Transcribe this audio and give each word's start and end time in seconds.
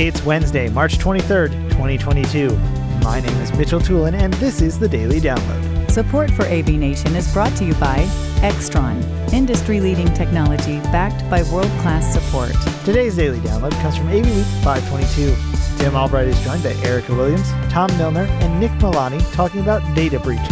It's 0.00 0.24
Wednesday, 0.24 0.70
March 0.70 0.96
23rd, 0.96 1.50
2022. 1.72 2.56
My 3.04 3.20
name 3.20 3.36
is 3.36 3.52
Mitchell 3.52 3.80
Tulin, 3.80 4.14
and 4.14 4.32
this 4.32 4.62
is 4.62 4.78
the 4.78 4.88
Daily 4.88 5.20
Download. 5.20 5.90
Support 5.90 6.30
for 6.30 6.46
AV 6.46 6.68
Nation 6.68 7.14
is 7.14 7.30
brought 7.34 7.54
to 7.58 7.66
you 7.66 7.74
by 7.74 7.98
Extron, 8.40 9.02
industry 9.30 9.78
leading 9.78 10.06
technology 10.14 10.80
backed 10.84 11.28
by 11.28 11.42
world 11.52 11.70
class 11.82 12.14
support. 12.14 12.52
Today's 12.82 13.14
Daily 13.14 13.40
Download 13.40 13.72
comes 13.82 13.98
from 13.98 14.08
AV 14.08 14.24
Week 14.24 14.46
522. 14.64 15.36
Tim 15.76 15.94
Albright 15.94 16.28
is 16.28 16.40
joined 16.44 16.62
by 16.62 16.72
Erica 16.82 17.14
Williams, 17.14 17.50
Tom 17.70 17.94
Milner, 17.98 18.24
and 18.24 18.58
Nick 18.58 18.70
Milani 18.80 19.20
talking 19.34 19.60
about 19.60 19.82
data 19.94 20.18
breaches. 20.18 20.48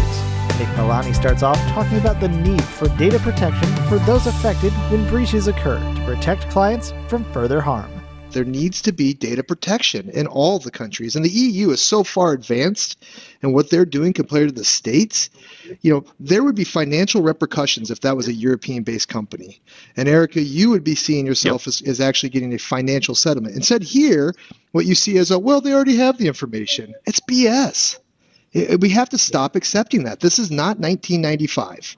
Nick 0.58 0.68
Milani 0.76 1.14
starts 1.14 1.42
off 1.42 1.56
talking 1.68 1.96
about 1.96 2.20
the 2.20 2.28
need 2.28 2.62
for 2.62 2.88
data 2.98 3.18
protection 3.20 3.74
for 3.88 3.98
those 4.00 4.26
affected 4.26 4.74
when 4.90 5.08
breaches 5.08 5.48
occur 5.48 5.78
to 5.94 6.04
protect 6.04 6.50
clients 6.50 6.92
from 7.08 7.24
further 7.32 7.62
harm 7.62 7.97
there 8.30 8.44
needs 8.44 8.82
to 8.82 8.92
be 8.92 9.14
data 9.14 9.42
protection 9.42 10.10
in 10.10 10.26
all 10.26 10.58
the 10.58 10.70
countries. 10.70 11.16
And 11.16 11.24
the 11.24 11.30
EU 11.30 11.70
is 11.70 11.80
so 11.80 12.04
far 12.04 12.32
advanced 12.32 13.02
in 13.42 13.52
what 13.52 13.70
they're 13.70 13.86
doing 13.86 14.12
compared 14.12 14.48
to 14.48 14.54
the 14.54 14.64
States. 14.64 15.30
You 15.80 15.92
know, 15.92 16.04
there 16.20 16.44
would 16.44 16.54
be 16.54 16.64
financial 16.64 17.22
repercussions 17.22 17.90
if 17.90 18.00
that 18.00 18.16
was 18.16 18.28
a 18.28 18.32
European 18.32 18.82
based 18.82 19.08
company. 19.08 19.60
And 19.96 20.08
Erica, 20.08 20.40
you 20.40 20.70
would 20.70 20.84
be 20.84 20.94
seeing 20.94 21.26
yourself 21.26 21.62
yep. 21.62 21.68
as, 21.68 21.82
as 21.82 22.00
actually 22.00 22.30
getting 22.30 22.52
a 22.52 22.58
financial 22.58 23.14
settlement. 23.14 23.56
Instead, 23.56 23.82
here, 23.82 24.34
what 24.72 24.86
you 24.86 24.94
see 24.94 25.16
is, 25.16 25.30
a, 25.30 25.38
well, 25.38 25.60
they 25.60 25.72
already 25.72 25.96
have 25.96 26.18
the 26.18 26.28
information. 26.28 26.94
It's 27.06 27.20
BS. 27.20 27.98
we 28.80 28.88
have 28.90 29.08
to 29.10 29.18
stop 29.18 29.56
accepting 29.56 30.04
that. 30.04 30.20
This 30.20 30.38
is 30.38 30.50
not 30.50 30.78
1995. 30.78 31.96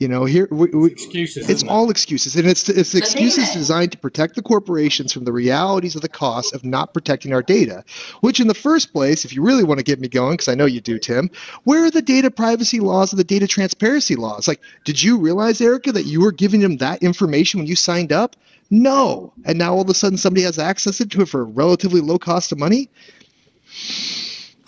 You 0.00 0.08
know, 0.08 0.24
here 0.24 0.48
we, 0.50 0.68
we, 0.70 0.90
excuses. 0.90 1.48
It's 1.48 1.62
all 1.62 1.88
excuses, 1.88 2.34
and 2.34 2.48
it's 2.48 2.68
it's 2.68 2.96
excuses 2.96 3.52
designed 3.52 3.92
to 3.92 3.98
protect 3.98 4.34
the 4.34 4.42
corporations 4.42 5.12
from 5.12 5.24
the 5.24 5.32
realities 5.32 5.94
of 5.94 6.02
the 6.02 6.08
cost 6.08 6.52
of 6.52 6.64
not 6.64 6.92
protecting 6.92 7.32
our 7.32 7.42
data. 7.42 7.84
Which, 8.20 8.40
in 8.40 8.48
the 8.48 8.54
first 8.54 8.92
place, 8.92 9.24
if 9.24 9.32
you 9.32 9.42
really 9.42 9.62
want 9.62 9.78
to 9.78 9.84
get 9.84 10.00
me 10.00 10.08
going, 10.08 10.32
because 10.32 10.48
I 10.48 10.56
know 10.56 10.66
you 10.66 10.80
do, 10.80 10.98
Tim, 10.98 11.30
where 11.62 11.84
are 11.84 11.92
the 11.92 12.02
data 12.02 12.28
privacy 12.28 12.80
laws 12.80 13.12
and 13.12 13.20
the 13.20 13.24
data 13.24 13.46
transparency 13.46 14.16
laws? 14.16 14.48
Like, 14.48 14.60
did 14.84 15.00
you 15.00 15.16
realize, 15.16 15.60
Erica, 15.60 15.92
that 15.92 16.06
you 16.06 16.20
were 16.20 16.32
giving 16.32 16.60
them 16.60 16.78
that 16.78 17.00
information 17.00 17.60
when 17.60 17.68
you 17.68 17.76
signed 17.76 18.12
up? 18.12 18.34
No, 18.70 19.32
and 19.44 19.58
now 19.58 19.74
all 19.74 19.82
of 19.82 19.88
a 19.88 19.94
sudden 19.94 20.18
somebody 20.18 20.42
has 20.42 20.58
access 20.58 20.98
to 20.98 21.20
it 21.20 21.28
for 21.28 21.42
a 21.42 21.44
relatively 21.44 22.00
low 22.00 22.18
cost 22.18 22.50
of 22.50 22.58
money. 22.58 22.88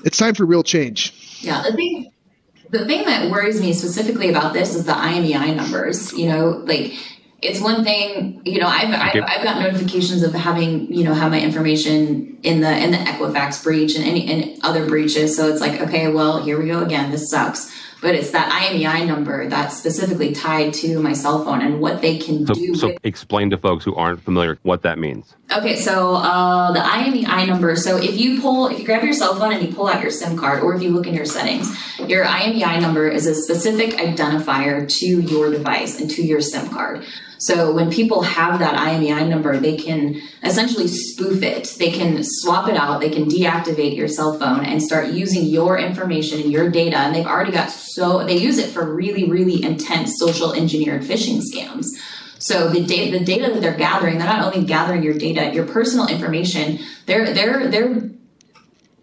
It's 0.05 0.19
time 0.19 0.34
for 0.34 0.47
real 0.47 0.62
change. 0.62 1.41
Yeah, 1.41 1.62
the 1.62 1.73
thing 1.73 2.12
the 2.70 2.84
thing 2.86 3.05
that 3.06 3.31
worries 3.31 3.61
me 3.61 3.72
specifically 3.72 4.28
about 4.28 4.53
this 4.53 4.75
is 4.75 4.84
the 4.84 4.92
IMEI 4.92 5.55
numbers. 5.55 6.12
You 6.12 6.28
know, 6.28 6.48
like 6.48 6.95
it's 7.42 7.61
one 7.61 7.84
thing. 7.84 8.42
You 8.45 8.61
know, 8.61 8.67
I've 8.67 8.92
I've, 8.92 9.25
I've 9.25 9.42
got 9.42 9.61
notifications 9.61 10.23
of 10.23 10.34
having 10.34 10.92
you 10.92 11.05
know 11.05 11.14
have 11.14 11.31
my 11.31 11.41
information 11.41 12.39
in 12.42 12.61
the 12.61 12.77
in 12.77 12.91
the 12.91 12.98
Equifax 12.98 13.62
breach 13.62 13.97
and 13.97 14.05
any 14.05 14.31
and 14.31 14.64
other 14.64 14.86
breaches. 14.86 15.36
So 15.36 15.48
it's 15.48 15.61
like, 15.61 15.81
okay, 15.81 16.08
well, 16.08 16.42
here 16.42 16.61
we 16.61 16.69
go 16.69 16.83
again. 16.83 17.11
This 17.11 17.31
sucks 17.31 17.73
but 18.00 18.14
it's 18.14 18.31
that 18.31 18.50
IMEI 18.53 19.06
number 19.06 19.48
that's 19.48 19.77
specifically 19.77 20.33
tied 20.33 20.75
to 20.75 21.01
my 21.01 21.12
cell 21.12 21.45
phone 21.45 21.62
and 21.62 21.80
what 21.80 22.03
they 22.03 22.19
can 22.19 22.47
so, 22.47 22.55
do. 22.55 22.75
So 22.75 22.89
with... 22.89 22.98
explain 23.05 23.51
to 23.51 23.58
folks 23.58 23.84
who 23.84 23.95
aren't 23.95 24.23
familiar 24.23 24.58
what 24.62 24.83
that 24.83 24.98
means. 24.98 25.34
Okay, 25.57 25.77
so 25.77 26.17
uh, 26.17 26.71
the 26.73 26.81
IMEI 26.81 27.47
number. 27.47 27.77
So 27.77 27.97
if 27.97 28.21
you 28.21 28.43
pull, 28.43 28.67
if 28.67 28.79
you 28.79 28.85
grab 28.85 29.03
your 29.03 29.15
cell 29.15 29.37
phone 29.37 29.55
and 29.55 29.67
you 29.67 29.75
pull 29.75 29.89
out 29.89 30.03
your 30.03 30.11
SIM 30.11 30.37
card, 30.37 30.63
or 30.63 30.75
if 30.75 30.83
you 30.83 30.91
look 30.91 31.07
in 31.07 31.15
your 31.15 31.25
settings, 31.25 31.75
your 31.98 32.27
IMEI 32.27 32.79
number 32.83 33.09
is 33.09 33.27
a 33.27 33.35
specific 33.35 33.93
identifier 33.93 34.87
to 34.87 35.07
your 35.07 35.51
device 35.51 35.98
and 35.98 36.11
to 36.11 36.23
your 36.23 36.43
SIM 36.43 36.69
card. 36.69 37.07
So 37.39 37.73
when 37.73 37.91
people 37.91 38.21
have 38.21 38.59
that 38.59 38.75
IMEI 38.75 39.29
number, 39.29 39.59
they 39.59 39.79
can 39.79 40.21
essentially 40.43 40.89
spoof 40.89 41.43
it. 41.43 41.75
They 41.79 41.91
can 41.91 42.19
swap 42.23 42.69
it 42.69 42.77
out. 42.77 43.01
They 43.01 43.11
can 43.11 43.25
deactivate 43.25 43.97
your 43.97 44.09
cell 44.09 44.39
phone 44.39 44.63
and 44.63 44.83
start 44.83 45.09
using 45.09 45.45
your 45.45 45.79
information 45.79 46.39
and 46.41 46.53
your 46.53 46.70
data. 46.70 46.98
And 46.98 47.15
they've 47.15 47.27
already 47.27 47.53
got 47.53 47.70
so 47.70 48.27
they 48.27 48.37
use 48.37 48.59
it 48.59 48.70
for 48.70 48.95
really, 48.95 49.31
really 49.31 49.63
intense 49.63 50.19
social 50.19 50.53
engineered 50.53 51.03
phishing 51.03 51.41
scams. 51.41 51.86
So 52.46 52.68
the 52.68 52.84
data, 52.84 53.18
the 53.18 53.24
data 53.24 53.52
that 53.52 53.61
they're 53.61 53.74
gathering, 53.74 54.18
they're 54.18 54.29
not 54.29 54.55
only 54.55 54.64
gathering 54.64 55.02
your 55.02 55.14
data, 55.14 55.52
your 55.52 55.67
personal 55.67 56.07
information. 56.07 56.79
They're 57.07 57.34
they're 57.34 57.67
they're 57.67 58.08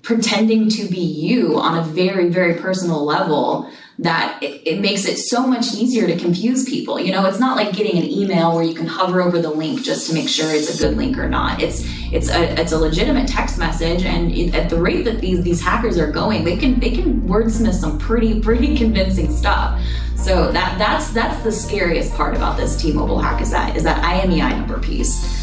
pretending 0.04 0.68
to 0.68 0.88
be 0.88 1.00
you 1.00 1.58
on 1.58 1.78
a 1.78 1.82
very, 1.82 2.30
very 2.30 2.56
personal 2.56 3.04
level 3.04 3.70
that 4.00 4.42
it, 4.42 4.62
it, 4.68 4.82
makes 4.82 5.06
it 5.06 5.18
so 5.18 5.48
much 5.48 5.74
easier 5.76 6.08
to 6.08 6.18
confuse 6.18 6.68
people. 6.68 7.00
You 7.00 7.12
know, 7.12 7.26
it's 7.26 7.40
not 7.40 7.56
like 7.56 7.74
getting 7.74 7.98
an 8.02 8.10
email 8.10 8.54
where 8.54 8.64
you 8.64 8.74
can 8.74 8.86
hover 8.86 9.22
over 9.22 9.42
the 9.42 9.52
link 9.52 9.82
just 9.84 10.08
to 10.10 10.14
make 10.14 10.28
sure 10.28 10.54
it's 10.54 10.78
a 10.78 10.84
good 10.84 10.98
link 10.98 11.18
or 11.18 11.30
not. 11.30 11.62
It's 11.62 11.84
it's 12.12 12.30
a 12.30 12.60
it's 12.60 12.74
a 12.74 12.78
legitimate 12.78 13.28
text 13.28 13.58
message, 13.58 14.04
and 14.04 14.32
it, 14.32 14.54
at 14.56 14.70
the 14.70 14.82
rate 14.82 15.06
that 15.06 15.22
these 15.22 15.42
these 15.44 15.62
hackers 15.62 15.98
are 15.98 16.12
going, 16.12 16.44
they 16.44 16.58
can 16.58 16.80
they 16.80 16.92
can 16.92 17.22
wordsmith 17.22 17.76
some 17.76 17.98
pretty 17.98 18.42
pretty 18.42 18.76
convincing 18.76 19.32
stuff. 19.32 19.80
So 20.18 20.52
that 20.52 20.78
that's 20.78 21.12
that's 21.12 21.42
the 21.44 21.52
scariest 21.52 22.14
part 22.14 22.36
about 22.36 22.58
this 22.58 22.82
T-Mobile 22.82 23.20
hack 23.20 23.42
is 23.42 23.52
that 23.52 23.78
is 23.78 23.84
that 23.84 24.04
IMEI 24.04 24.58
number 24.58 24.80
piece. 24.80 25.43